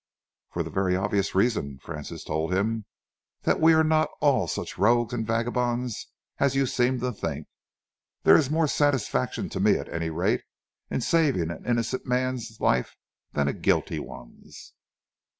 "For 0.49 0.63
the 0.63 0.71
very 0.71 0.95
obvious 0.95 1.35
reason," 1.35 1.77
Francis 1.77 2.23
told 2.23 2.51
him, 2.51 2.85
"that 3.43 3.59
we 3.61 3.73
are 3.75 3.83
not 3.83 4.09
all 4.19 4.47
such 4.47 4.79
rogues 4.79 5.13
and 5.13 5.27
vagabonds 5.27 6.07
as 6.39 6.55
you 6.55 6.65
seem 6.65 6.99
to 7.01 7.11
think. 7.11 7.45
There 8.23 8.35
is 8.35 8.49
more 8.49 8.65
satisfaction 8.67 9.47
to 9.49 9.59
me, 9.59 9.75
at 9.77 9.93
any 9.93 10.09
rate, 10.09 10.41
in 10.89 11.01
saving 11.01 11.51
an 11.51 11.63
innocent 11.67 12.07
man's 12.07 12.59
life 12.59 12.95
than 13.33 13.47
a 13.47 13.53
guilty 13.53 13.99
one's." 13.99 14.73